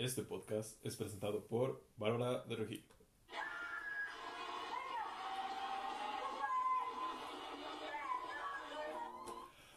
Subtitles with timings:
[0.00, 2.82] Este podcast es presentado por Bárbara de Regil.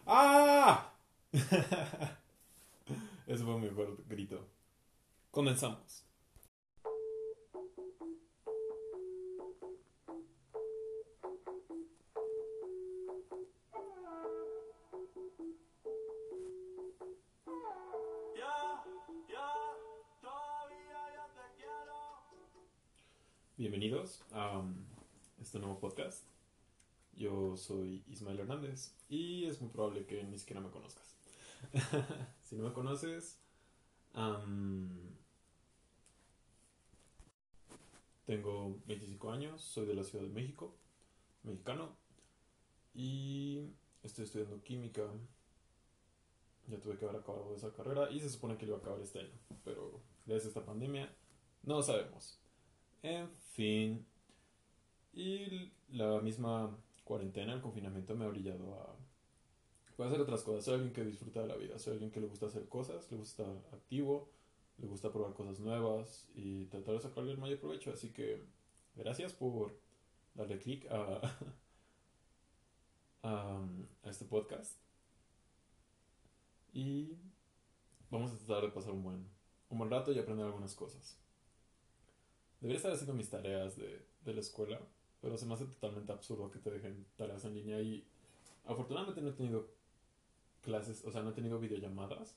[0.05, 0.93] ¡Ah!
[3.27, 4.47] Ese fue mi mejor grito.
[5.29, 6.05] Comenzamos.
[27.57, 31.15] Soy Ismael Hernández y es muy probable que ni siquiera me conozcas.
[32.43, 33.39] si no me conoces,
[38.25, 40.75] tengo 25 años, soy de la Ciudad de México,
[41.43, 41.95] mexicano,
[42.93, 43.69] y
[44.03, 45.03] estoy estudiando química.
[46.67, 49.01] Ya tuve que haber acabado esa carrera y se supone que lo iba a acabar
[49.01, 51.13] este año, pero gracias a esta pandemia
[51.63, 52.39] no lo sabemos.
[53.01, 54.05] En fin.
[55.13, 58.95] Y la misma cuarentena, el confinamiento me ha brillado a
[59.95, 60.65] Puedo hacer otras cosas.
[60.65, 61.77] Soy alguien que disfruta de la vida.
[61.77, 64.29] Soy alguien que le gusta hacer cosas, le gusta estar activo,
[64.77, 67.91] le gusta probar cosas nuevas y tratar de sacarle el mayor provecho.
[67.91, 68.41] Así que
[68.95, 69.77] gracias por
[70.33, 71.21] darle clic a,
[73.23, 73.61] a,
[74.03, 74.79] a, este podcast.
[76.73, 77.15] Y
[78.09, 79.29] vamos a tratar de pasar un buen,
[79.69, 81.19] un buen rato y aprender algunas cosas.
[82.59, 84.81] Debería estar haciendo mis tareas de, de la escuela,
[85.23, 88.05] pero se me hace totalmente absurdo que te dejen tareas en línea y
[88.65, 89.69] afortunadamente no he tenido
[90.61, 92.35] clases, o sea, no he tenido videollamadas.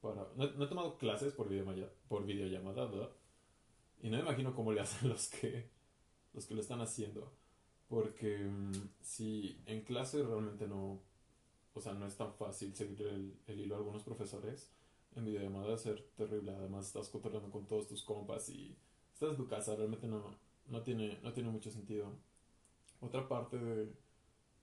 [0.00, 3.10] Para, no, no he tomado clases por, videollamada, por videollamada, ¿verdad?
[4.00, 5.68] Y no me imagino cómo le hacen los que,
[6.32, 7.32] los que lo están haciendo.
[7.88, 11.00] Porque mmm, si en clase realmente no,
[11.74, 14.70] o sea, no es tan fácil seguir el, el hilo a algunos profesores.
[15.16, 16.54] En videollamada es ser terrible.
[16.54, 18.76] Además, estás cotorreando con todos tus compas y
[19.12, 22.12] estás en tu casa, realmente no, no, tiene, no tiene mucho sentido.
[23.00, 23.92] Otra parte de,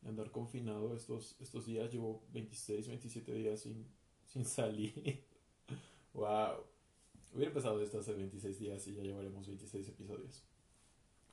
[0.05, 3.85] andar confinado estos, estos días, llevo 26, 27 días sin,
[4.25, 5.25] sin salir.
[6.13, 6.63] wow.
[7.33, 10.43] Hubiera empezado esto hace 26 días y ya llevaremos 26 episodios.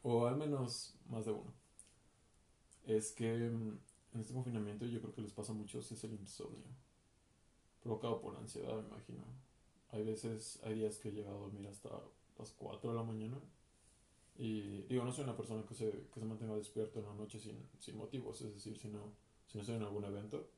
[0.02, 1.52] O al menos más de uno.
[2.86, 3.80] Es que en
[4.14, 6.64] este confinamiento yo creo que les pasa a muchos es el insomnio.
[7.82, 9.24] Provocado por ansiedad, me imagino.
[9.90, 11.90] Hay veces, hay días que he llegado a dormir hasta
[12.38, 13.38] las 4 de la mañana.
[14.40, 17.38] Y digo, no soy una persona que se, que se mantenga despierto en la noche
[17.38, 19.12] sin, sin motivos, es decir, si no,
[19.46, 20.48] si no estoy en algún evento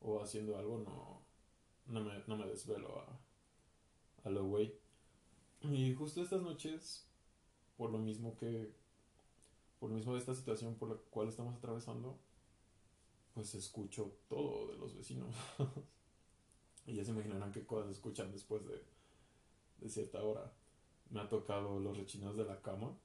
[0.00, 1.22] o haciendo algo, no,
[1.86, 3.18] no, me, no me desvelo a,
[4.24, 4.74] a lo güey.
[5.62, 7.06] Y justo estas noches,
[7.78, 8.74] por lo mismo que,
[9.78, 12.18] por lo mismo de esta situación por la cual estamos atravesando,
[13.32, 15.34] pues escucho todo de los vecinos.
[16.86, 18.84] y ya se imaginarán qué cosas escuchan después de,
[19.78, 20.52] de cierta hora
[21.10, 22.96] me ha tocado los rechinos de la cama.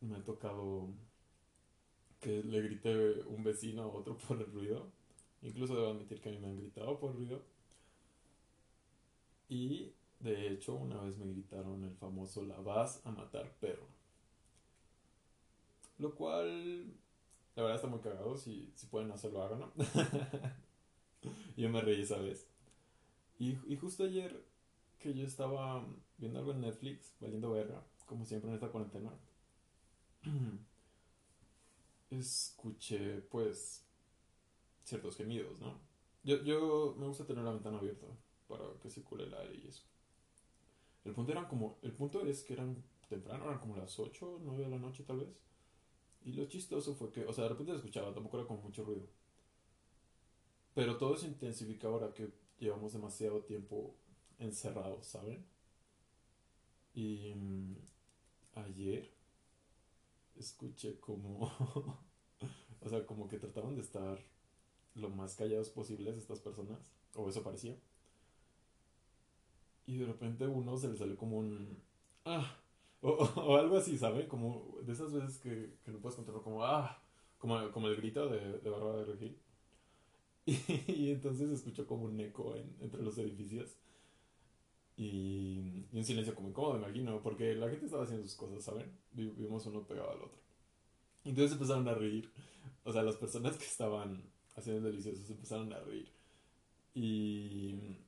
[0.00, 0.88] Me ha tocado
[2.20, 4.90] que le grite un vecino a otro por el ruido.
[5.42, 7.42] Incluso debo admitir que a mí me han gritado por ruido.
[9.48, 13.86] Y de hecho, una vez me gritaron el famoso la vas a matar perro.
[15.98, 16.84] Lo cual,
[17.56, 18.36] la verdad está muy cagado.
[18.36, 19.72] Si, si pueden hacerlo, háganlo.
[21.56, 22.46] yo me reí esa vez.
[23.38, 24.44] Y, y justo ayer
[24.98, 25.84] que yo estaba
[26.18, 29.12] viendo algo en Netflix, valiendo verga, como siempre en esta cuarentena,
[32.10, 33.84] escuché pues
[34.84, 35.78] ciertos gemidos, ¿no?
[36.24, 38.06] Yo, yo me gusta tener la ventana abierta
[38.48, 39.82] para que circule el aire y eso.
[41.04, 44.64] El punto eran como, el punto es que eran temprano, eran como las 8, 9
[44.64, 45.28] de la noche tal vez.
[46.24, 48.84] Y lo chistoso fue que, o sea, de repente se escuchaba, tampoco era como mucho
[48.84, 49.06] ruido.
[50.74, 53.94] Pero todo se intensifica ahora que llevamos demasiado tiempo
[54.38, 55.44] encerrados, ¿saben?
[56.94, 57.74] Y mmm,
[58.56, 59.10] ayer
[60.38, 61.40] escuché como,
[62.80, 64.18] o sea, como que trataban de estar
[64.94, 66.78] lo más callados posibles estas personas,
[67.14, 67.76] o eso parecía.
[69.86, 71.82] Y de repente uno se le salió como un,
[72.24, 72.58] ah,
[73.00, 74.28] o, o algo así, ¿saben?
[74.28, 77.02] Como de esas veces que, que no puedes controlar, como, ah,
[77.38, 79.38] como, como el grito de, de Bárbara de Regil.
[80.46, 80.52] Y,
[80.92, 83.76] y, entonces escuchó como un eco en, entre los edificios.
[84.98, 88.64] Y, y, un silencio como incómodo, me imagino, porque la gente estaba haciendo sus cosas,
[88.64, 88.90] ¿saben?
[89.12, 90.38] Vivimos uno pegado al otro.
[91.24, 92.32] Entonces empezaron a reír.
[92.82, 94.24] O sea, las personas que estaban
[94.56, 96.10] haciendo deliciosos empezaron a reír.
[96.94, 97.98] Y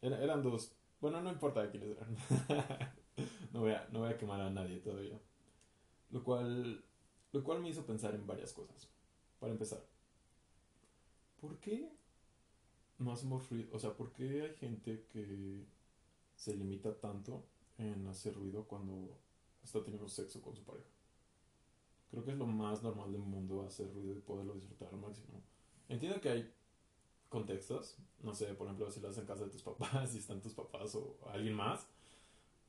[0.00, 0.74] era, eran dos.
[1.00, 2.16] Bueno, no importa quiénes eran.
[3.52, 5.20] no, voy a, no voy a quemar a nadie todavía.
[6.10, 6.84] Lo cual,
[7.32, 8.88] lo cual me hizo pensar en varias cosas.
[9.38, 9.80] Para empezar,
[11.40, 11.88] ¿por qué
[12.98, 13.68] no hacemos ruido?
[13.72, 15.66] O sea, ¿por qué hay gente que
[16.36, 17.44] se limita tanto
[17.78, 19.18] en hacer ruido cuando
[19.62, 20.88] está teniendo sexo con su pareja.
[22.10, 25.42] Creo que es lo más normal del mundo hacer ruido y poderlo disfrutar al máximo.
[25.88, 26.52] Entiendo que hay
[27.28, 30.40] contextos, no sé, por ejemplo, si lo haces en casa de tus papás, si están
[30.40, 31.86] tus papás o alguien más,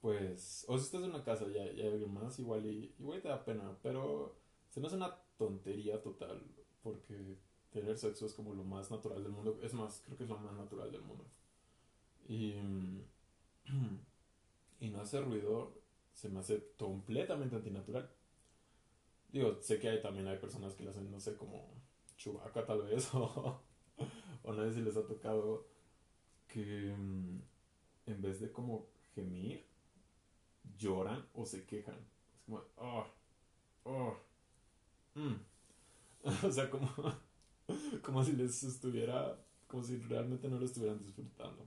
[0.02, 3.28] pues, o si estás en una casa y hay, alguien más, igual y igual te
[3.28, 4.36] da pena, pero
[4.70, 6.42] se me hace una tontería total,
[6.82, 7.38] porque
[7.72, 10.38] tener sexo es como lo más natural del mundo, es más, creo que es lo
[10.38, 11.26] más natural del mundo.
[12.28, 12.54] Y,
[14.80, 15.74] y no hacer ruido
[16.14, 18.10] se me hace completamente antinatural.
[19.32, 21.68] Digo, sé que hay, también hay personas que lo hacen, no sé, como
[22.18, 23.62] chubaca tal vez, o,
[24.44, 25.66] o no sé si les ha tocado
[26.48, 27.42] que mm,
[28.08, 29.66] en vez de como gemir,
[30.78, 31.98] lloran o se quejan.
[32.36, 33.06] Es como, oh,
[33.86, 34.18] oh,
[35.16, 35.36] mm".
[36.46, 36.90] o sea, como,
[38.02, 39.38] como si les estuviera,
[39.68, 41.66] como si realmente no lo estuvieran disfrutando.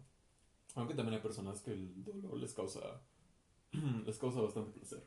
[0.77, 3.01] Aunque también hay personas que el dolor les causa,
[4.05, 5.03] les causa bastante placer.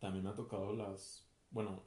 [0.00, 1.82] También me ha tocado las, bueno,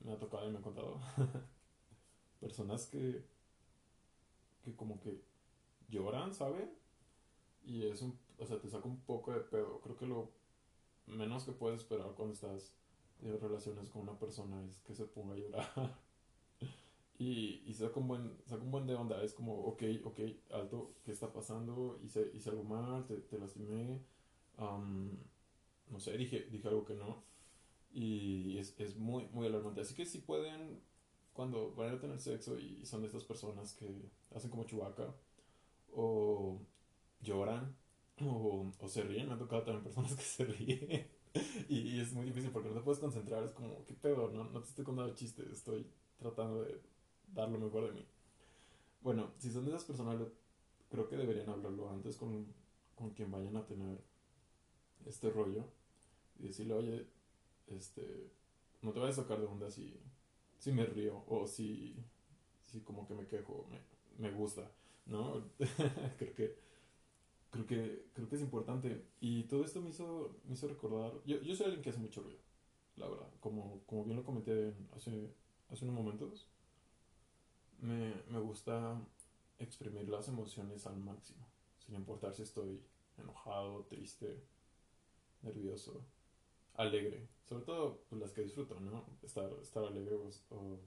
[0.00, 1.00] me ha tocado y me ha contado
[2.40, 3.24] personas que,
[4.62, 5.24] que como que
[5.88, 6.70] lloran, ¿sabe?
[7.64, 9.80] Y es un, o sea, te saca un poco de pedo.
[9.80, 10.30] Creo que lo
[11.06, 12.74] menos que puedes esperar cuando estás
[13.22, 15.98] en relaciones con una persona es que se ponga a llorar.
[17.18, 19.22] y, y saca, un buen, saca un buen de onda.
[19.22, 20.20] Es como, ok, ok,
[20.52, 21.98] alto, ¿qué está pasando?
[22.02, 24.00] Hice, hice algo mal, te, te lastimé.
[25.90, 27.24] no sé, dije, dije algo que no.
[27.92, 29.80] Y es, es muy, muy alarmante.
[29.80, 30.80] Así que si pueden,
[31.32, 35.14] cuando vayan a tener sexo y son de estas personas que hacen como chubaca
[35.92, 36.60] o
[37.20, 37.76] lloran
[38.20, 41.08] o, o se ríen, me han tocado también personas que se ríen.
[41.68, 44.30] y, es muy difícil porque no te puedes concentrar, es como, ¿qué pedo?
[44.30, 45.86] No, no te estoy contando chistes, estoy
[46.18, 46.80] tratando de
[47.34, 48.06] dar lo mejor de mí.
[49.02, 50.20] Bueno, si son de esas personas,
[50.90, 52.46] creo que deberían hablarlo antes con,
[52.94, 53.98] con quien vayan a tener
[55.06, 55.64] este rollo
[56.38, 57.06] y decirle, oye,
[57.68, 58.30] este,
[58.82, 59.98] no te vayas a sacar de onda si,
[60.58, 61.96] si me río o si,
[62.66, 63.80] si como que me quejo, me,
[64.18, 64.70] me gusta,
[65.06, 65.44] ¿no?
[66.18, 66.68] creo que
[67.50, 71.40] creo que creo que es importante y todo esto me hizo me hizo recordar yo,
[71.40, 72.40] yo soy alguien que hace mucho ruido
[72.96, 75.32] la verdad como, como bien lo comenté hace
[75.70, 76.46] hace unos momentos
[77.78, 79.00] me, me gusta
[79.58, 81.48] exprimir las emociones al máximo
[81.88, 82.82] sin importar si estoy
[83.16, 84.42] enojado triste
[85.42, 86.04] nervioso
[86.74, 87.26] alegre.
[87.44, 89.04] Sobre todo pues, las que disfruto, ¿no?
[89.22, 90.16] Estar, estar alegre
[90.50, 90.78] o,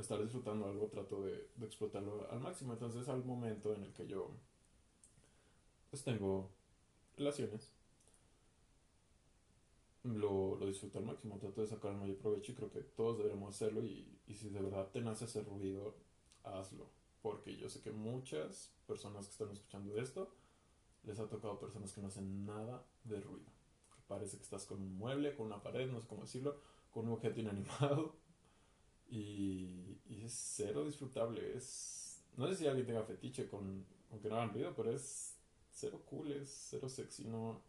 [0.00, 2.72] estar disfrutando algo, trato de, de, explotarlo al máximo.
[2.72, 4.30] Entonces, al momento en el que yo
[5.90, 6.50] pues tengo
[7.16, 7.71] relaciones,
[10.04, 13.18] lo, lo disfruto al máximo, trato de sacar el mayor provecho y creo que todos
[13.18, 15.96] deberemos hacerlo y, y si de verdad te nace hacer ruido,
[16.44, 16.90] hazlo.
[17.22, 20.34] Porque yo sé que muchas personas que están escuchando esto
[21.04, 23.52] les ha tocado personas que no hacen nada de ruido
[24.12, 26.60] parece que estás con un mueble, con una pared, no sé cómo decirlo,
[26.90, 28.16] con un objeto inanimado.
[29.08, 31.56] Y, y es cero disfrutable.
[31.56, 35.36] Es, no sé si alguien tenga fetiche con, con que no hagan ruido, pero es
[35.70, 37.24] cero cool, es cero sexy.
[37.24, 37.62] No,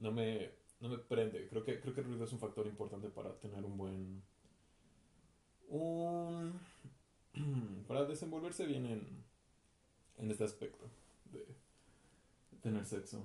[0.00, 0.52] no, me,
[0.82, 1.48] no me prende.
[1.48, 4.22] Creo que, creo que el ruido es un factor importante para tener un buen.
[5.68, 6.60] Un,
[7.88, 9.24] para desenvolverse bien en,
[10.18, 10.84] en este aspecto
[11.32, 11.46] de
[12.60, 13.24] tener sexo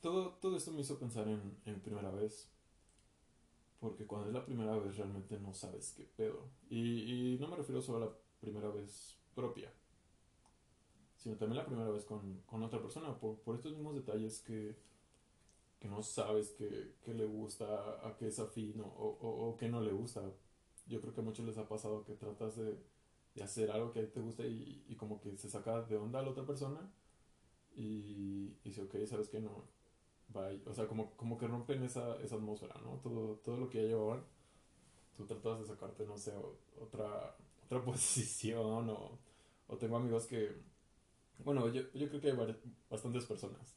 [0.00, 2.50] todo, todo esto me hizo pensar en, en primera vez.
[3.78, 6.48] Porque cuando es la primera vez realmente no sabes qué pedo.
[6.68, 9.72] Y, y no me refiero solo a la primera vez propia.
[11.16, 13.18] Sino también la primera vez con, con otra persona.
[13.18, 14.76] Por, por, estos mismos detalles que,
[15.80, 17.66] que no sabes que, que le gusta,
[18.06, 20.22] a qué es afín o, o, o, que no le gusta.
[20.86, 22.78] Yo creo que a muchos les ha pasado que tratas de,
[23.34, 25.96] de hacer algo que a ti te gusta y, y, como que se saca de
[25.96, 26.92] onda a la otra persona.
[27.74, 29.64] Y, y dice, ok, sabes que no,
[30.66, 33.00] o sea, como, como que rompen esa, esa atmósfera, ¿no?
[33.02, 34.24] Todo, todo lo que ya llevaban,
[35.16, 36.32] tú tratas de sacarte, no sé,
[36.80, 39.18] otra, otra posición o,
[39.68, 40.52] o tengo amigos que,
[41.44, 42.56] bueno, yo, yo creo que hay
[42.90, 43.76] bastantes personas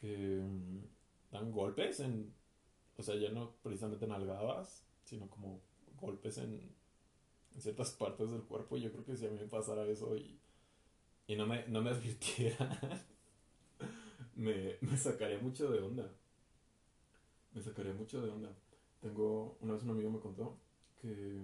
[0.00, 0.42] que
[1.44, 2.34] golpes en,
[2.96, 5.60] o sea, ya no precisamente nalgadas, sino como
[6.00, 6.74] golpes en,
[7.54, 10.38] en ciertas partes del cuerpo yo creo que si a mí me pasara eso y,
[11.26, 12.78] y no, me, no me advirtieran
[14.36, 16.10] me, me sacaría mucho de onda.
[17.54, 18.54] Me sacaría mucho de onda.
[19.00, 20.58] Tengo, una vez un amigo me contó
[21.00, 21.40] que,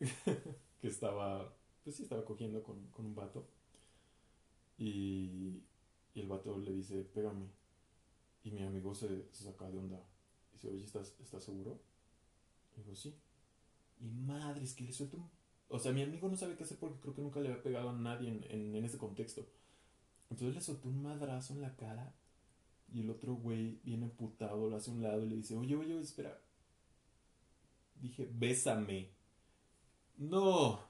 [0.80, 3.46] que estaba, pues sí, estaba cogiendo con, con un vato.
[4.78, 5.62] Y,
[6.14, 7.46] y, el vato le dice, pégame.
[8.46, 10.00] Y mi amigo se, saca de onda.
[10.52, 11.80] Y dice, oye, ¿estás, ¿estás seguro?
[12.76, 13.12] Y digo, sí.
[13.98, 15.28] Y madre, es que le suelto un...
[15.68, 17.90] O sea, mi amigo no sabe qué hacer porque creo que nunca le había pegado
[17.90, 18.44] a nadie en,
[18.76, 19.44] en, ese contexto.
[20.30, 22.14] Entonces le soltó un madrazo en la cara.
[22.92, 25.74] Y el otro güey, bien emputado, lo hace a un lado y le dice, oye,
[25.74, 26.40] oye, espera.
[28.00, 29.10] Dije, bésame.
[30.18, 30.85] No.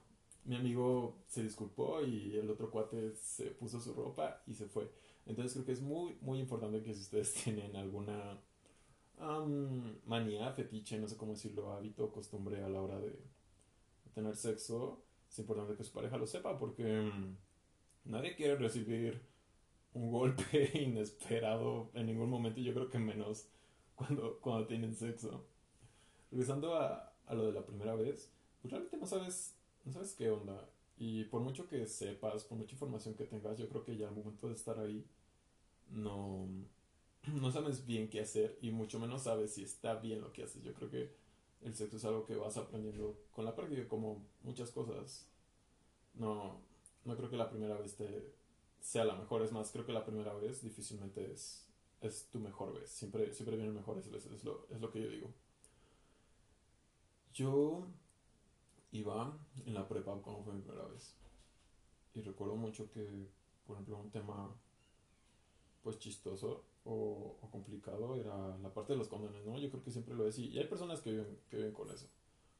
[0.47, 4.89] Mi amigo se disculpó y el otro cuate se puso su ropa y se fue.
[5.25, 8.41] Entonces creo que es muy, muy importante que si ustedes tienen alguna
[10.05, 13.19] manía, fetiche, no sé cómo decirlo, hábito, costumbre a la hora de
[14.13, 17.35] tener sexo, es importante que su pareja lo sepa porque mm,
[18.05, 19.21] nadie quiere recibir
[19.93, 23.49] un golpe inesperado en ningún momento yo creo que menos
[23.95, 25.45] cuando, cuando tienen sexo.
[26.31, 29.56] Regresando a, a lo de la primera vez, pues realmente no sabes,
[29.87, 30.69] no sabes qué onda.
[30.97, 34.15] Y por mucho que sepas, por mucha información que tengas, yo creo que ya al
[34.15, 35.05] momento de estar ahí,
[35.89, 36.47] no,
[37.33, 40.61] no sabes bien qué hacer y mucho menos sabes si está bien lo que haces.
[40.63, 41.11] Yo creo que
[41.61, 45.25] el sexo es algo que vas aprendiendo con la práctica, como muchas cosas.
[46.15, 46.59] No,
[47.05, 47.95] no creo que la primera vez
[48.81, 51.65] sea la mejor, es más, creo que la primera vez difícilmente es,
[52.01, 52.89] es tu mejor vez.
[52.89, 55.33] Siempre, siempre vienen mejores veces, es lo, es lo que yo digo.
[57.33, 57.87] Yo
[59.07, 61.15] iba en la prepa cuando fue mi primera vez.
[62.13, 63.29] Y recuerdo mucho que,
[63.65, 64.53] por ejemplo, un tema
[65.83, 69.57] pues chistoso o, complicado era la parte de los condones, ¿no?
[69.57, 70.37] Yo creo que siempre lo es.
[70.37, 72.07] Y, hay personas que viven, que viven con eso,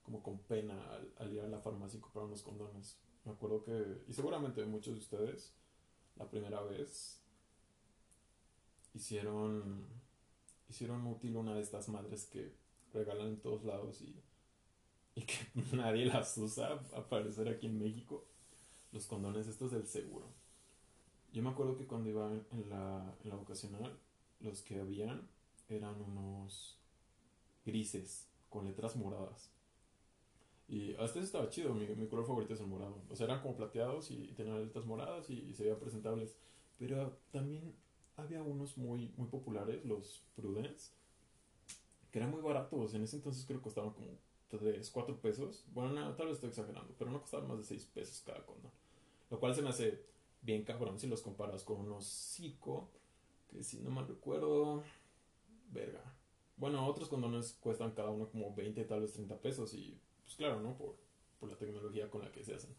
[0.03, 0.75] como con pena
[1.17, 2.97] al, ir a la farmacia y comprar unos condones.
[3.25, 5.53] Me acuerdo que, y seguramente muchos de ustedes,
[6.15, 7.21] la primera vez
[8.93, 9.85] hicieron,
[10.69, 12.53] hicieron útil una de estas madres que
[12.93, 14.15] regalan en todos lados y,
[15.17, 15.35] y que
[15.75, 18.23] nadie las usa, a parecer aquí en México.
[18.91, 20.27] Los condones estos del seguro.
[21.33, 23.99] Yo me acuerdo que cuando iba en la, en la vocacional,
[24.39, 25.27] los que habían
[25.67, 26.79] eran unos
[27.65, 29.51] grises con letras moradas.
[30.69, 33.01] Y hasta eso estaba chido, mi, mi, color favorito es el morado.
[33.09, 36.37] O sea, eran como plateados y, tenían letras moradas y, se veían presentables.
[36.77, 37.73] Pero también
[38.15, 40.91] había unos muy, muy populares, los Prudence,
[42.11, 42.93] que eran muy baratos.
[42.93, 44.17] En ese entonces creo que costaban como
[44.49, 45.65] 3, 4 pesos.
[45.73, 48.71] Bueno, no, tal vez estoy exagerando, pero no costaban más de 6 pesos cada condón.
[49.29, 50.01] Lo cual se me hace
[50.41, 52.89] bien cabrón si los comparas con unos Zico
[53.49, 54.83] que si no mal recuerdo,
[55.71, 56.01] verga.
[56.57, 60.59] Bueno, otros condones cuestan cada uno como 20, tal vez 30 pesos y pues claro,
[60.59, 60.75] ¿no?
[60.77, 60.95] Por,
[61.39, 62.75] por la tecnología con la que se hacen.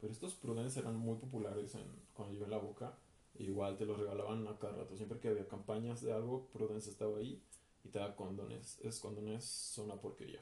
[0.00, 2.96] Pero estos Prudence eran muy populares en, cuando yo en la boca.
[3.38, 4.96] igual te los regalaban a cada rato.
[4.96, 7.42] Siempre que había campañas de algo, Prudence estaba ahí
[7.84, 8.78] y te da condones.
[8.80, 10.40] Esos condones son una porquería.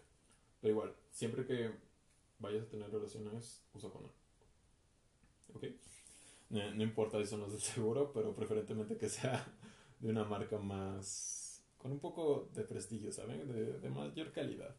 [0.60, 1.70] Pero igual, siempre que
[2.38, 4.12] vayas a tener relaciones, usa condón.
[5.54, 5.64] ¿Ok?
[6.50, 9.46] No, importa si son los de seguro, pero preferentemente que sea
[10.00, 11.62] de una marca más.
[11.76, 13.46] con un poco de prestigio, ¿saben?
[13.80, 14.74] De, mayor calidad.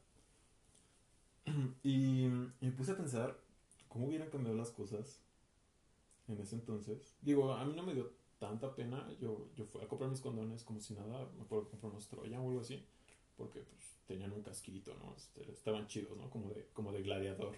[1.84, 2.28] Y,
[2.62, 3.40] me puse a pensar
[3.88, 5.22] cómo hubieran cambiado las cosas
[6.28, 7.16] en ese entonces.
[7.22, 9.08] Digo, a mí no me dio tanta pena.
[9.20, 11.30] Yo, yo fui a comprar mis condones como si nada.
[11.38, 12.84] Me acuerdo que compré unos Troya o algo así.
[13.40, 15.16] Porque pues, tenían un casquito, ¿no?
[15.18, 16.30] Este, estaban chidos, ¿no?
[16.30, 17.56] Como de, como de gladiador.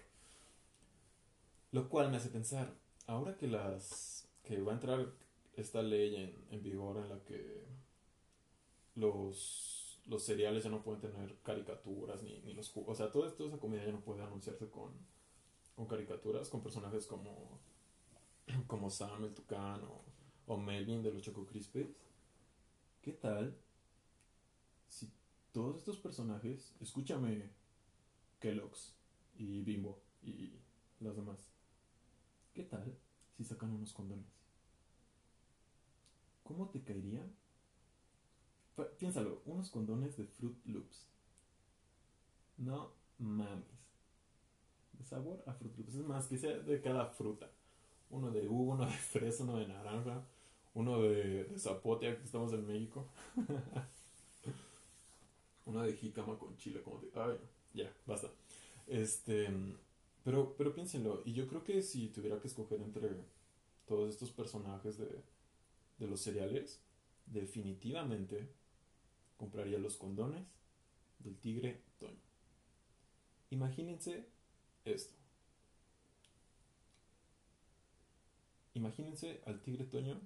[1.72, 2.72] Lo cual me hace pensar,
[3.06, 5.12] ahora que las que va a entrar
[5.54, 7.66] esta ley en, en vigor en la que
[8.94, 13.48] los, los cereales ya no pueden tener caricaturas ni, ni los o sea toda, toda
[13.48, 14.92] esa comida ya no puede anunciarse con,
[15.74, 17.60] con caricaturas con personajes como
[18.66, 20.02] como Sam el Tucán o,
[20.56, 21.88] Melvin de los Choco Crispies
[23.00, 23.56] ¿qué tal
[25.52, 27.50] todos estos personajes escúchame
[28.40, 28.94] Kellogg's
[29.36, 30.52] y Bimbo y
[31.00, 31.52] las demás
[32.54, 32.94] ¿Qué tal
[33.36, 34.26] si sacan unos condones?
[36.42, 37.32] ¿Cómo te caerían?
[38.98, 41.06] Piénsalo, unos condones de Fruit Loops.
[42.58, 43.64] No mames.
[44.98, 45.94] De sabor a Fruit Loops.
[45.94, 47.50] Es más, que sea de cada fruta.
[48.10, 50.22] Uno de uva, uno de fresa, uno de naranja,
[50.74, 53.08] uno de, de zapote, que estamos en México.
[55.66, 57.10] uno de jícama con chile, como de...
[57.14, 57.38] Ay,
[57.74, 58.28] ya, basta.
[58.86, 59.48] Este...
[60.24, 63.10] Pero, pero piénsenlo, y yo creo que si tuviera que escoger entre
[63.86, 65.20] todos estos personajes de,
[65.98, 66.80] de los cereales,
[67.26, 68.48] definitivamente
[69.36, 70.46] compraría los condones
[71.18, 72.20] del tigre Toño.
[73.50, 74.24] Imagínense
[74.84, 75.14] esto.
[78.74, 80.20] Imagínense al tigre Toño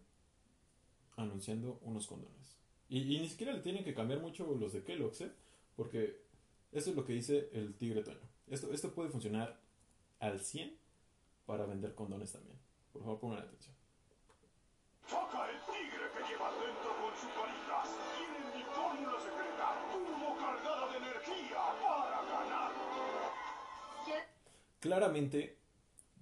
[1.16, 2.55] anunciando unos condones.
[2.88, 5.33] Y, ni siquiera le tienen que cambiar mucho los de Kellogg's, ¿eh?
[5.75, 6.23] Porque
[6.73, 8.19] eso es lo que dice el tigre Toño.
[8.47, 9.61] Esto, esto puede funcionar
[10.21, 10.76] al 100
[11.47, 12.57] para vender condones también.
[12.93, 13.75] Por favor, pongan atención.
[15.07, 17.83] Saca el tigre que lleva dentro con su carita.
[18.16, 22.73] Tiene mi fórmula secreta, turbo cargada de energía para ganar.
[24.81, 25.59] Claramente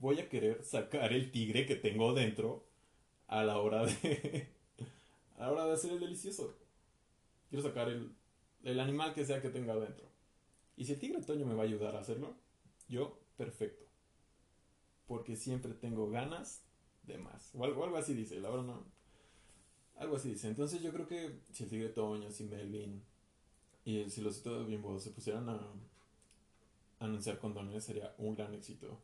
[0.01, 2.67] voy a querer sacar el tigre que tengo dentro
[3.27, 4.54] a la hora de
[5.45, 6.57] a la hora de hacer el delicioso.
[7.51, 8.15] Quiero sacar el,
[8.63, 10.09] el animal que sea que tenga adentro.
[10.77, 12.35] Y si el tigre Toño me va a ayudar a hacerlo,
[12.89, 13.85] yo perfecto.
[15.07, 16.65] Porque siempre tengo ganas
[17.03, 17.51] de más.
[17.55, 18.85] O algo, así dice, la verdad no.
[19.97, 20.49] Algo así dice.
[20.49, 23.03] Entonces yo creo que si el tigre Toño, si Melvin
[23.85, 25.61] y si los de Bimbo se pusieran a
[27.01, 28.99] anunciar condones, sería un gran éxito.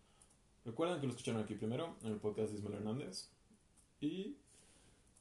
[0.64, 3.28] Recuerden que lo escucharon aquí primero en el podcast de Ismael Hernández.
[4.00, 4.38] Y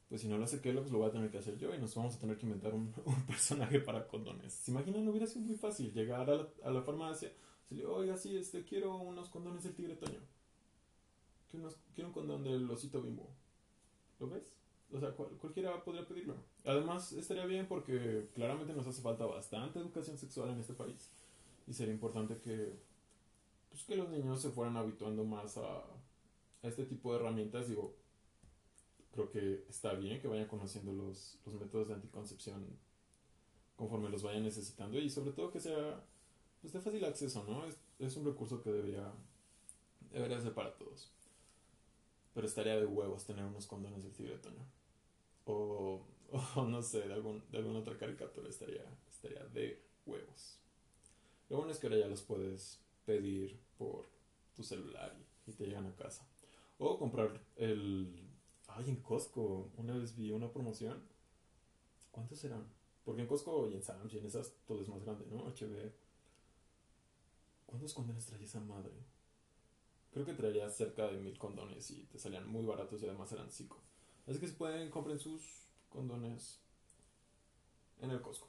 [0.09, 1.77] pues si no lo hace Kellogg, pues lo voy a tener que hacer yo y
[1.77, 2.91] nos vamos a tener que inventar un,
[3.27, 4.53] personaje para condones.
[4.53, 5.07] ¿Se imaginan?
[5.07, 8.97] Hubiera sido muy fácil llegar a la, a la farmacia, decirle, oiga, sí, este, quiero
[8.97, 10.19] unos condones del tigre Toño.
[11.51, 13.29] Quiero, unos, quiero un condón del osito bimbo.
[14.19, 14.51] ¿Lo ves?
[14.91, 16.35] O sea, cualquiera podría pedirlo.
[16.65, 21.11] Además, estaría bien porque claramente nos hace falta bastante educación sexual en este país.
[21.67, 22.73] Y sería importante que,
[23.69, 27.69] pues, que los niños se fueran habituando más a, a este tipo de herramientas.
[27.69, 27.93] Digo,
[29.11, 32.65] creo que está bien que vayan conociendo los, los métodos de anticoncepción
[33.75, 36.03] conforme los vayan necesitando y sobre todo que sea
[36.61, 37.65] pues, de fácil acceso, ¿no?
[37.65, 39.11] Es, es un recurso que debería,
[40.11, 41.09] debería ser para todos.
[42.33, 44.65] Pero estaría de huevos tener unos condones del tigre de Toño.
[45.45, 46.01] O,
[46.67, 50.57] no sé, de, algún, de alguna otra caricatura estaría, estaría de huevos.
[51.49, 54.05] Lo bueno es que ahora ya los puedes pedir por
[54.55, 55.15] tu celular
[55.47, 56.27] y, y te llegan a casa.
[56.77, 58.28] O comprar el
[58.79, 61.03] Ay, en Costco, una vez vi una promoción.
[62.11, 62.65] ¿Cuántos eran?
[63.03, 65.43] Porque en Costco y en Sam's y en esas todo es más grande, ¿no?
[65.49, 65.91] HB.
[67.65, 68.93] ¿Cuántos condones traía esa madre?
[70.13, 73.51] Creo que traía cerca de mil condones y te salían muy baratos y además eran
[73.51, 73.81] cinco.
[74.25, 76.61] Así que si pueden, compren sus condones
[77.99, 78.47] en el Costco.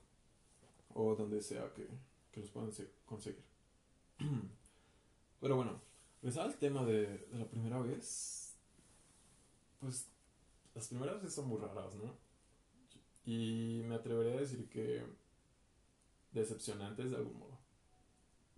[0.94, 1.88] O donde sea que,
[2.30, 2.70] que los puedan
[3.04, 3.42] conseguir.
[5.40, 5.80] Pero bueno,
[6.22, 8.54] regresando al tema de, de la primera vez.
[9.80, 10.06] Pues
[10.80, 12.16] las primeras veces son muy raras, ¿no?
[13.26, 15.04] Y me atrevería a decir que
[16.32, 17.58] decepcionantes de algún modo.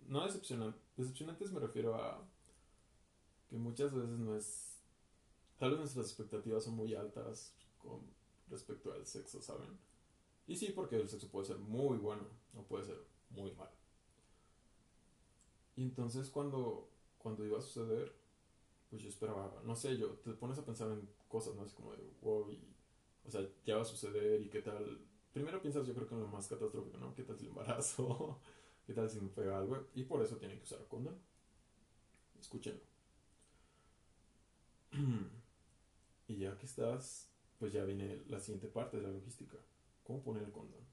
[0.07, 2.25] No decepcionantes, decepcionantes me refiero a
[3.49, 4.79] que muchas veces no es...
[5.59, 7.99] Tal vez nuestras expectativas son muy altas con
[8.49, 9.77] respecto al sexo, ¿saben?
[10.47, 12.23] Y sí, porque el sexo puede ser muy bueno
[12.55, 13.75] o puede ser muy malo.
[15.75, 18.15] Y entonces cuando, cuando iba a suceder,
[18.89, 21.63] pues yo esperaba, no sé, yo te pones a pensar en cosas, ¿no?
[21.63, 22.61] Así como de, wow, y,
[23.25, 25.03] o sea, ya va a suceder y qué tal.
[25.33, 27.15] Primero piensas, yo creo que en lo más catastrófico, ¿no?
[27.15, 28.39] ¿Qué tal si embarazo?
[28.85, 29.87] ¿Qué tal si me pega algo?
[29.95, 31.17] Y por eso tienen que usar condón.
[32.39, 32.83] Escúchenlo.
[36.27, 39.57] y ya que estás, pues ya viene la siguiente parte de la logística.
[40.03, 40.85] ¿Cómo poner el condón?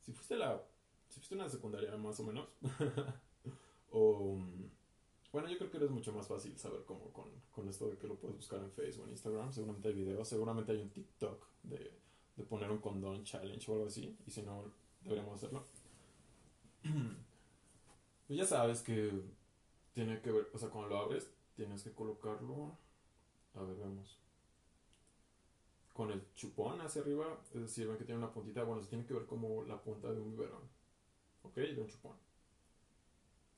[0.00, 0.60] Si fuiste la,
[1.08, 2.48] si fuiste una secundaria más o menos,
[3.92, 4.40] o
[5.34, 8.06] bueno, yo creo que es mucho más fácil saber cómo con, con, esto de que
[8.06, 9.52] lo puedes buscar en Facebook, en Instagram.
[9.52, 11.90] Seguramente hay videos, seguramente hay un TikTok de,
[12.36, 14.16] de poner un condón challenge o algo así.
[14.24, 14.70] Y si no,
[15.02, 15.64] deberíamos hacerlo.
[18.28, 19.10] pues ya sabes que
[19.92, 22.78] tiene que ver, o sea, cuando lo abres, tienes que colocarlo.
[23.56, 24.20] A ver, vemos.
[25.94, 28.62] Con el chupón hacia arriba, es decir, ven que tiene una puntita.
[28.62, 30.62] Bueno, se tiene que ver como la punta de un biberón.
[31.42, 31.56] ¿Ok?
[31.56, 32.14] De un chupón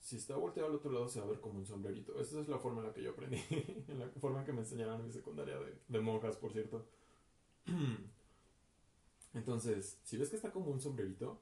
[0.06, 2.16] si está volteado al otro lado se va a ver como un sombrerito.
[2.20, 3.42] Esa es la forma en la que yo aprendí,
[3.88, 6.86] en la forma en que me enseñaron en mi secundaria de, de monjas, por cierto.
[9.34, 11.40] Entonces, si ves que está como un sombrerito,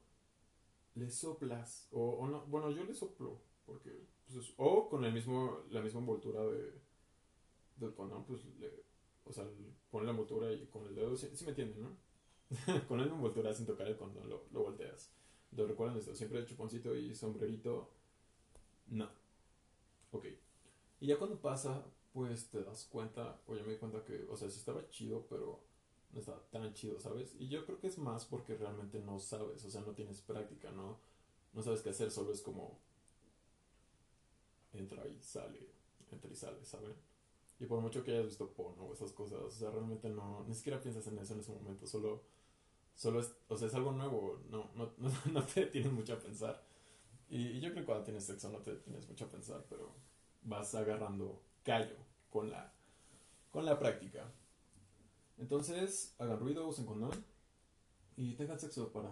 [0.94, 5.58] le soplas, o, o no, bueno, yo le soplo, porque, pues, o con el mismo,
[5.68, 6.72] la misma envoltura de,
[7.76, 8.82] del condón, pues, le,
[9.26, 9.46] o sea,
[9.90, 11.96] pone la envoltura y con el dedo, si me entienden, ¿no?
[12.88, 15.12] con la envoltura sin tocar el condón, lo, lo volteas.
[15.50, 17.90] Entonces recuerden esto, siempre chuponcito y sombrerito
[18.88, 19.08] no.
[20.12, 20.26] Ok.
[21.00, 24.36] Y ya cuando pasa, pues te das cuenta, o ya me di cuenta que, o
[24.36, 25.60] sea, sí estaba chido, pero
[26.12, 27.34] no estaba tan chido, ¿sabes?
[27.38, 30.70] Y yo creo que es más porque realmente no sabes, o sea, no tienes práctica,
[30.70, 30.98] ¿no?
[31.52, 32.78] No sabes qué hacer, solo es como
[34.72, 35.68] entra y sale,
[36.10, 36.94] entra y sale, ¿saben?
[37.60, 40.54] Y por mucho que hayas visto porno o esas cosas, o sea, realmente no, ni
[40.54, 42.22] siquiera piensas en eso en ese momento, solo,
[42.94, 46.18] solo es, o sea, es algo nuevo, no, no, no, no te tienes mucho a
[46.18, 46.62] pensar.
[47.34, 49.92] Y, yo creo que cuando tienes sexo no te tienes mucho a pensar, pero
[50.42, 51.96] vas agarrando callo
[52.30, 52.72] con la,
[53.50, 54.30] con la práctica.
[55.38, 57.24] Entonces, hagan ruido, usen condón
[58.16, 59.10] y tengan sexo para,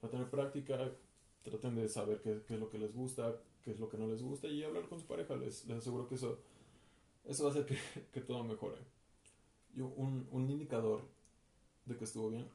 [0.00, 0.92] para tener práctica.
[1.42, 3.34] Traten de saber qué, qué, es lo que les gusta,
[3.64, 5.34] qué es lo que no les gusta y hablar con su pareja.
[5.34, 6.38] Les, les aseguro que eso,
[7.24, 7.76] eso va a hacer que,
[8.12, 8.78] que todo mejore.
[9.74, 11.00] Yo, un, un indicador
[11.86, 12.48] de que estuvo bien,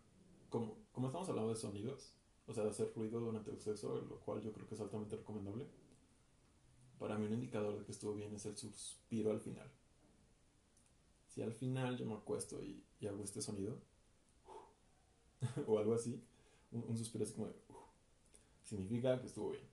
[0.49, 2.13] como, como estamos hablando de sonidos,
[2.51, 5.15] o sea, de hacer ruido durante el sexo, lo cual yo creo que es altamente
[5.15, 5.65] recomendable.
[6.99, 9.71] Para mí un indicador de que estuvo bien es el suspiro al final.
[11.27, 13.79] si al final yo me acuesto y, y hago este sonido,
[15.65, 16.21] o algo así,
[16.73, 17.53] un, suspiro así como de,
[18.63, 19.63] significa que estuvo bien.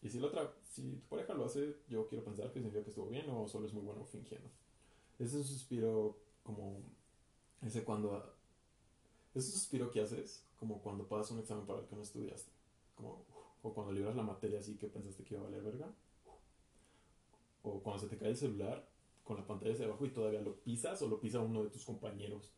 [0.00, 2.90] Y si la otra, si tu pareja lo hace, yo quiero pensar que significa que
[2.90, 4.48] estuvo bien o solo es muy bueno fingiendo.
[5.18, 6.78] Ese es un suspiro como
[7.62, 8.32] ese cuando
[9.34, 12.52] ese suspiro que haces como cuando pasas un examen para el que no estudiaste,
[12.94, 13.24] como
[13.62, 15.92] o cuando libras la materia así que pensaste que iba a valer verga,
[17.62, 18.86] o cuando se te cae el celular
[19.24, 21.84] con la pantalla hacia abajo y todavía lo pisas o lo pisa uno de tus
[21.84, 22.52] compañeros,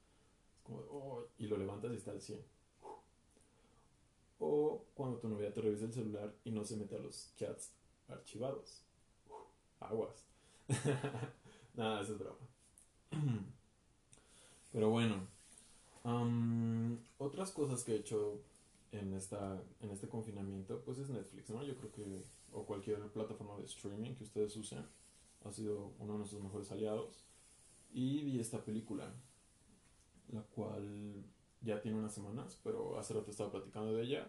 [0.64, 2.44] como, oh, y lo levantas y está al 100.
[4.40, 7.72] O cuando tu novia te revisa el celular y no se mete a los chats
[8.08, 8.84] archivados.
[9.78, 10.26] aguas.
[11.74, 12.38] Nada, eso es broma.
[14.72, 15.28] Pero bueno,
[17.18, 18.40] otras cosas que he hecho
[18.92, 21.62] en, esta, en este confinamiento, pues es Netflix, ¿no?
[21.62, 24.84] Yo creo que, o cualquier plataforma de streaming que ustedes usen,
[25.44, 27.24] ha sido uno de nuestros mejores aliados.
[27.92, 29.12] Y vi esta película,
[30.32, 31.24] la cual
[31.60, 34.28] ya tiene unas semanas, pero hace rato estaba platicando de ella.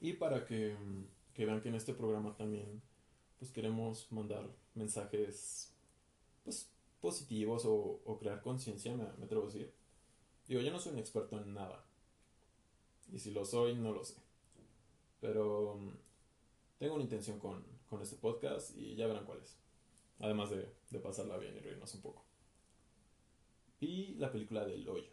[0.00, 0.76] Y para que,
[1.32, 2.82] que vean que en este programa también
[3.38, 5.72] pues queremos mandar mensajes
[6.44, 6.70] pues
[7.00, 9.72] positivos o, o crear conciencia, me, me, atrevo a decir.
[10.48, 11.84] Digo, yo no soy un experto en nada.
[13.12, 14.16] Y si lo soy, no lo sé.
[15.20, 15.90] Pero mm,
[16.78, 19.56] tengo una intención con, con este podcast y ya verán cuál es.
[20.20, 22.24] Además de, de pasarla bien y reírnos un poco.
[23.80, 25.12] Y la película del hoyo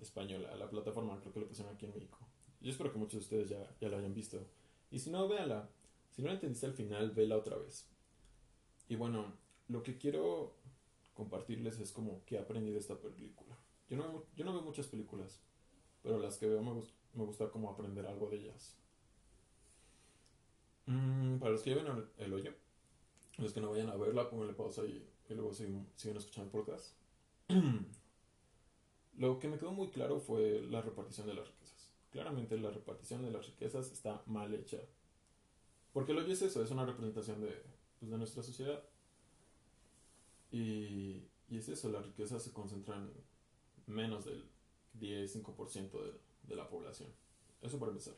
[0.00, 2.18] española, la plataforma creo que lo pusieron aquí en México.
[2.60, 4.44] Yo espero que muchos de ustedes ya, ya la hayan visto.
[4.90, 5.68] Y si no, véanla.
[6.10, 7.88] Si no la entendiste al final, vela otra vez.
[8.88, 9.34] Y bueno,
[9.68, 10.54] lo que quiero
[11.14, 13.47] compartirles es como que aprendí de esta película.
[13.88, 15.40] Yo no, yo no veo muchas películas,
[16.02, 16.82] pero las que veo me,
[17.14, 18.76] me gusta como aprender algo de ellas.
[20.86, 21.86] Mm, para los que lleven
[22.18, 22.52] el, hoyo,
[23.38, 26.52] los que no vayan a verla, pónganle pausa y, y luego siguen, siguen escuchando el
[26.52, 26.94] podcast.
[29.18, 31.90] Lo que me quedó muy claro fue la repartición de las riquezas.
[32.12, 34.78] Claramente la repartición de las riquezas está mal hecha.
[35.92, 37.62] Porque lo que es eso, es una representación de,
[37.98, 38.80] pues, de nuestra sociedad.
[40.52, 43.10] Y, y, es eso, la riqueza se concentra en
[43.88, 44.48] menos del
[44.98, 47.08] 10-5% de, de la población.
[47.62, 48.14] Eso para empezar.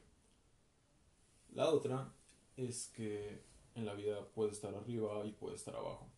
[1.52, 2.12] La otra
[2.56, 3.42] es que
[3.74, 6.08] en la vida puede estar arriba y puede estar abajo.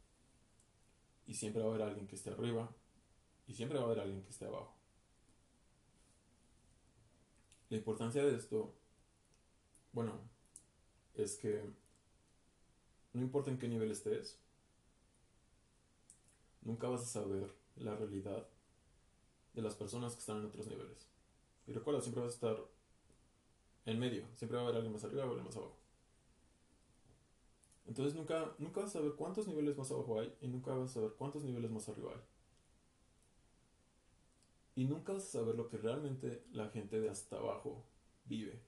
[1.27, 2.69] Y siempre va a haber alguien que esté arriba
[3.47, 4.75] y siempre va a haber alguien que esté abajo.
[7.71, 8.75] La importancia de esto,
[9.93, 10.21] bueno,
[11.15, 11.62] es que
[13.12, 14.38] no importa en qué nivel estés,
[16.62, 18.47] nunca vas a saber la realidad
[19.55, 21.09] de las personas que están en otros niveles.
[21.67, 22.65] Y recuerda, siempre vas a estar
[23.87, 25.77] en medio, siempre va a haber alguien más arriba o alguien más abajo.
[27.87, 30.95] Entonces nunca, nunca vas a saber cuántos niveles más abajo hay y nunca vas a
[30.95, 32.21] saber cuántos niveles más arriba hay.
[34.75, 37.85] Y nunca vas a saber lo que realmente la gente de hasta abajo
[38.25, 38.59] vive.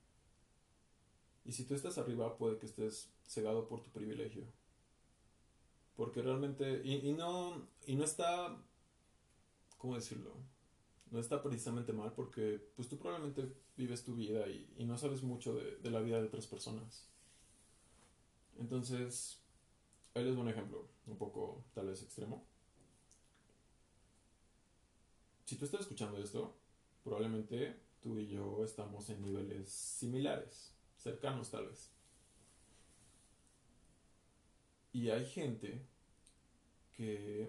[1.44, 4.44] Y si tú estás arriba, puede que estés cegado por tu privilegio.
[5.97, 8.57] Porque realmente, y, no, y no está,
[9.79, 10.33] ¿cómo decirlo?
[11.14, 15.55] No está precisamente mal porque pues tú probablemente vives tu vida y, no sabes mucho
[15.55, 17.09] de, de, la vida de otras personas.
[18.59, 19.40] Entonces,
[20.14, 22.44] les doy un ejemplo, un poco tal vez extremo
[25.44, 26.57] si tú estás escuchando esto,
[27.03, 31.90] probablemente tú y yo estamos en niveles similares, cercanos tal vez.
[34.92, 35.83] Y hay gente
[36.96, 37.48] que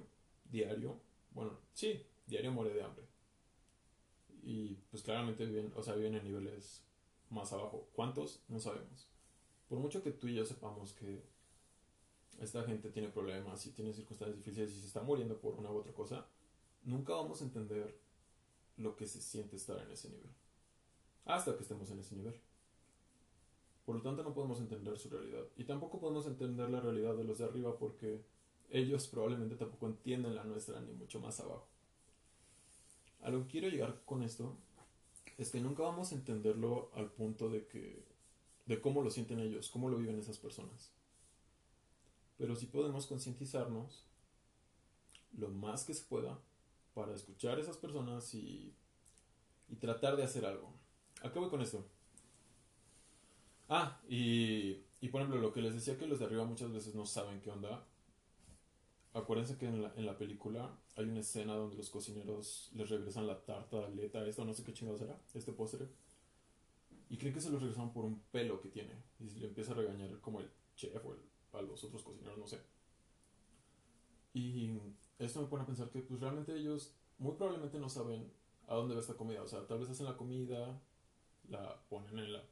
[0.51, 0.99] diario,
[1.31, 3.05] bueno, sí, diario muere de hambre.
[4.45, 6.83] Y pues claramente viven, o sea, viven en niveles
[7.31, 7.89] más abajo.
[7.93, 8.43] ¿Cuántos?
[8.47, 9.09] No sabemos.
[9.67, 11.23] Por mucho que tú y yo sepamos que
[12.39, 15.77] esta gente tiene problemas y tiene circunstancias difíciles y se está muriendo por una u
[15.77, 16.27] otra cosa,
[16.83, 17.97] nunca vamos a entender
[18.77, 20.29] lo que se siente estar en ese nivel.
[21.25, 22.39] Hasta que estemos en ese nivel.
[23.83, 25.45] Por lo tanto, no podemos entender su realidad.
[25.57, 28.23] Y tampoco podemos entender la realidad de los de arriba porque
[28.69, 31.67] ellos probablemente tampoco entienden la nuestra ni mucho más abajo.
[33.25, 34.55] A lo que quiero llegar con esto
[35.39, 38.05] es que nunca vamos a entenderlo al punto de que
[38.67, 40.91] de cómo lo sienten ellos, cómo lo viven esas personas.
[42.37, 44.05] Pero sí podemos concientizarnos
[45.35, 46.37] lo más que se pueda
[46.93, 48.75] para escuchar a esas personas y,
[49.69, 50.71] y tratar de hacer algo.
[51.23, 51.83] ¿A qué voy con esto?
[53.69, 56.93] Ah, y, y por ejemplo, lo que les decía que los de arriba muchas veces
[56.93, 57.87] no saben qué onda.
[59.15, 63.25] Acuérdense que en la, en la película hay una escena donde los cocineros les regresan
[63.25, 65.87] la tarta, aleta, esto no sé qué chingados era, este postre.
[67.09, 68.91] Y creen que se los regresan por un pelo que tiene.
[69.21, 71.15] Y le empieza a regañar como el chef o
[71.57, 72.59] a los otros cocineros, no sé.
[74.33, 74.81] Y
[75.17, 78.29] esto me pone a pensar que pues realmente ellos muy probablemente no saben
[78.67, 79.41] a dónde va esta comida.
[79.43, 80.77] O sea, tal vez hacen la comida,
[81.47, 82.43] la ponen en la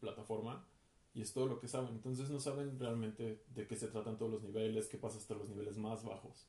[0.00, 0.66] plataforma
[1.14, 1.90] y es todo lo que saben.
[1.94, 5.48] Entonces no saben realmente de qué se tratan todos los niveles, qué pasa hasta los
[5.48, 6.46] niveles más bajos.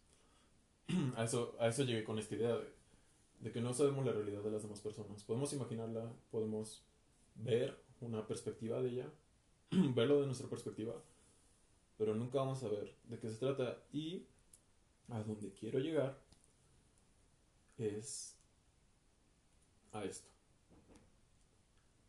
[1.17, 2.69] a, eso, a eso llegué con esta idea de,
[3.39, 5.23] de que no sabemos la realidad de las demás personas.
[5.23, 6.81] Podemos imaginarla, podemos
[7.35, 9.11] ver una perspectiva de ella,
[9.71, 10.93] verlo de nuestra perspectiva,
[11.97, 13.77] pero nunca vamos a ver de qué se trata.
[13.91, 14.25] Y
[15.09, 16.17] a donde quiero llegar
[17.77, 18.35] es
[19.91, 20.27] a esto.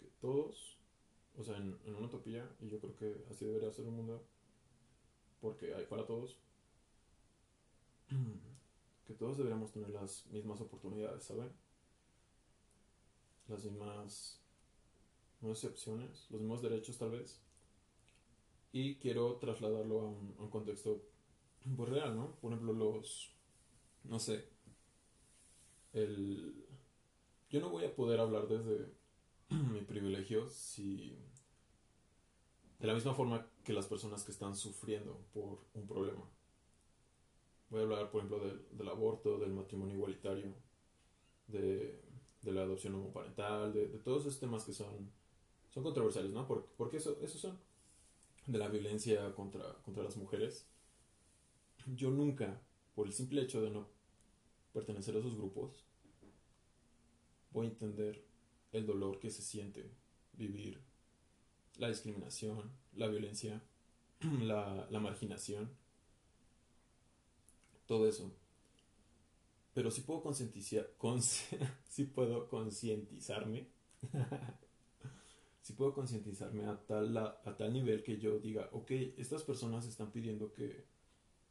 [0.01, 0.74] Que todos,
[1.37, 4.25] o sea, en, una utopía, y yo creo que así debería ser un mundo,
[5.41, 6.39] porque hay para todos,
[9.07, 11.51] que todos deberíamos tener las mismas oportunidades, ¿saben?
[13.49, 14.41] Las mismas,
[15.41, 17.41] no sé, opciones, los mismos derechos tal vez.
[18.73, 21.03] Y quiero trasladarlo a un, a un contexto
[21.77, 22.37] pues real, ¿no?
[22.37, 23.35] Por ejemplo, los,
[24.05, 24.49] no sé,
[25.93, 26.65] el...
[27.51, 28.93] Yo no voy a poder hablar desde
[29.73, 31.17] mi privilegio si...
[32.79, 36.23] De la misma forma que las personas que están sufriendo por un problema.
[37.71, 38.41] Voy a hablar, por ejemplo,
[38.73, 40.53] del, aborto, del matrimonio igualitario,
[41.47, 41.99] de,
[42.43, 45.11] de la adopción homoparental, de, de, todos esos temas que son,
[45.71, 46.47] son controversiales, ¿no?
[46.47, 47.59] Porque, porque eso, esos son.
[48.47, 50.67] De la violencia contra, contra las mujeres
[51.87, 52.61] yo nunca,
[52.95, 53.87] por el simple hecho de no
[54.73, 55.85] pertenecer a esos grupos,
[57.53, 58.25] voy a entender
[58.75, 59.91] el dolor que se siente
[60.35, 60.81] vivir
[61.79, 63.63] la discriminación, la violencia,
[64.43, 65.71] la, la marginación,
[67.87, 68.31] todo eso.
[69.73, 70.89] Pero si puedo concientizar,
[71.89, 73.67] si puedo concientizarme,
[75.63, 80.13] si puedo concientizarme a tal, a tal nivel que yo diga, ok, estas personas están
[80.13, 80.85] pidiendo que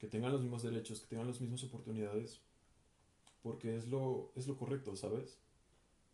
[0.03, 2.41] que tengan los mismos derechos, que tengan las mismas oportunidades,
[3.41, 5.39] porque es lo, es lo correcto, ¿sabes?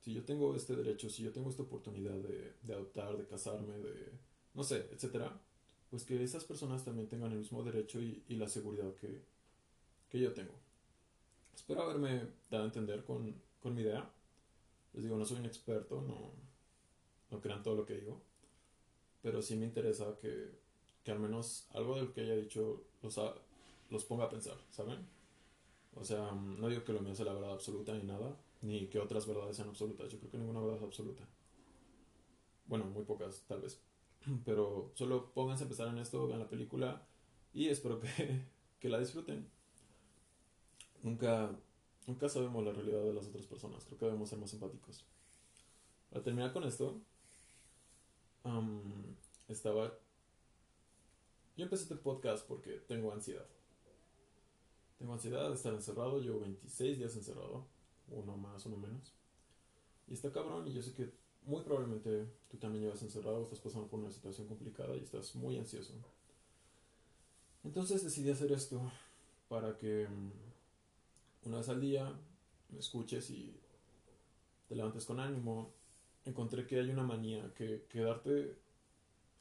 [0.01, 3.77] Si yo tengo este derecho, si yo tengo esta oportunidad de, de adoptar, de casarme,
[3.77, 4.11] de,
[4.53, 5.39] no sé, etcétera,
[5.89, 9.21] pues que esas personas también tengan el mismo derecho y, y la seguridad que,
[10.09, 10.53] que, yo tengo.
[11.55, 14.09] Espero haberme dado a entender con, con, mi idea.
[14.93, 16.31] Les digo, no soy un experto, no,
[17.31, 18.21] no crean todo lo que digo,
[19.21, 20.51] pero sí me interesa que,
[21.03, 23.19] que al menos algo de lo que haya dicho los,
[23.89, 25.05] los ponga a pensar, ¿saben?
[25.95, 28.99] O sea, no digo que lo mío sea la verdad absoluta ni nada, ni que
[28.99, 30.11] otras verdades sean absolutas.
[30.11, 31.27] Yo creo que ninguna verdad es absoluta.
[32.65, 33.81] Bueno, muy pocas, tal vez.
[34.45, 37.05] Pero solo pónganse a pensar en esto, vean la película
[37.53, 38.45] y espero que,
[38.79, 39.47] que la disfruten.
[41.01, 41.55] Nunca,
[42.07, 43.85] nunca sabemos la realidad de las otras personas.
[43.85, 45.05] Creo que debemos ser más empáticos.
[46.09, 47.01] Para terminar con esto,
[49.47, 49.93] estaba...
[51.55, 53.45] Yo empecé este podcast porque tengo ansiedad.
[54.97, 57.65] Tengo ansiedad de estar encerrado, llevo 26 días encerrado,
[58.11, 59.13] uno más, uno menos.
[60.07, 61.11] Y está cabrón, y yo sé que
[61.43, 65.57] muy probablemente tú también llevas encerrado, estás pasando por una situación complicada y estás muy
[65.57, 65.93] ansioso.
[67.63, 68.81] Entonces decidí hacer esto
[69.47, 72.13] para que mm, una vez al día
[72.69, 73.55] me escuches y
[74.67, 75.71] te levantes con ánimo.
[76.25, 78.55] Encontré que hay una manía que quedarte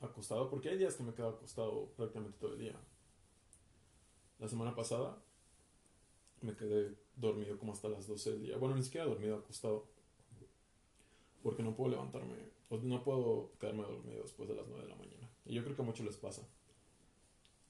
[0.00, 2.76] acostado, porque hay días que me quedo acostado prácticamente todo el día.
[4.38, 5.18] La semana pasada
[6.42, 8.56] me quedé dormido como hasta las 12 del día.
[8.56, 9.86] Bueno, ni siquiera dormido, acostado.
[11.42, 12.36] Porque no puedo levantarme,
[12.70, 15.30] no puedo quedarme dormido después de las 9 de la mañana.
[15.46, 16.42] Y yo creo que a muchos les pasa.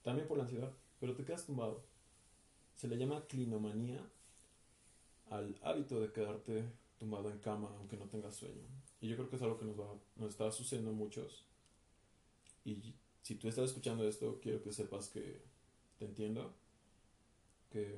[0.02, 1.84] También por la ansiedad, pero te quedas tumbado.
[2.76, 4.00] Se le llama clinomanía
[5.30, 6.64] al hábito de quedarte
[6.98, 8.62] tumbado en cama aunque no tengas sueño.
[9.00, 11.44] Y yo creo que es algo que nos, va, nos está sucediendo a muchos.
[12.64, 15.40] Y si tú estás escuchando esto, quiero que sepas que
[15.98, 16.54] te entiendo.
[17.70, 17.94] Que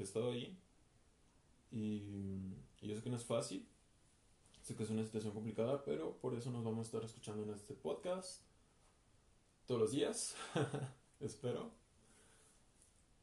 [0.00, 0.56] mm, he estado ahí.
[1.72, 3.66] Y, yo sé que no es fácil.
[4.62, 7.50] Sé que es una situación complicada, pero por eso nos vamos a estar escuchando en
[7.50, 8.42] este podcast
[9.66, 10.34] todos los días.
[11.20, 11.70] Espero.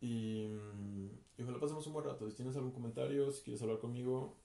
[0.01, 0.47] Y,
[1.37, 2.29] y ojalá pasemos un buen rato.
[2.29, 4.35] Si tienes algún comentario, si quieres hablar conmigo,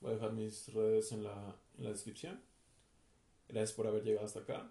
[0.00, 2.40] voy a dejar mis redes en la, en la descripción.
[3.48, 4.70] Gracias por haber llegado hasta acá.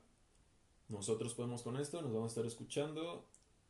[0.90, 3.26] Nosotros podemos con esto, nos vamos a estar escuchando